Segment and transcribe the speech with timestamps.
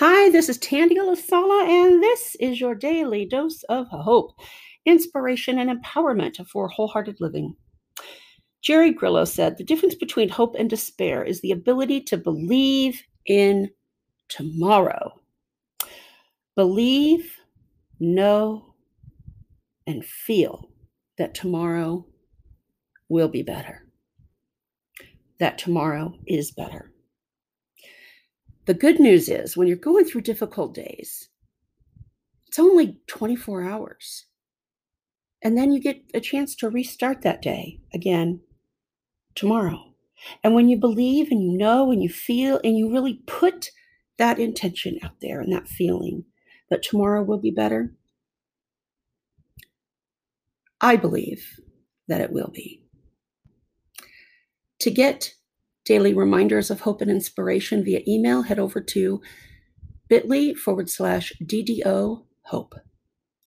[0.00, 4.30] Hi, this is Tandy Elisala, and this is your daily dose of hope,
[4.86, 7.56] inspiration, and empowerment for wholehearted living.
[8.62, 13.70] Jerry Grillo said the difference between hope and despair is the ability to believe in
[14.28, 15.20] tomorrow.
[16.54, 17.34] Believe,
[17.98, 18.76] know,
[19.88, 20.70] and feel
[21.16, 22.06] that tomorrow
[23.08, 23.84] will be better,
[25.40, 26.92] that tomorrow is better.
[28.68, 31.30] The good news is when you're going through difficult days,
[32.46, 34.26] it's only 24 hours.
[35.42, 38.40] And then you get a chance to restart that day again
[39.34, 39.94] tomorrow.
[40.44, 43.70] And when you believe and you know and you feel and you really put
[44.18, 46.26] that intention out there and that feeling
[46.68, 47.94] that tomorrow will be better,
[50.78, 51.58] I believe
[52.06, 52.82] that it will be.
[54.80, 55.37] To get
[55.88, 59.22] daily reminders of hope and inspiration via email, head over to
[60.08, 62.74] bit.ly forward slash DDO hope.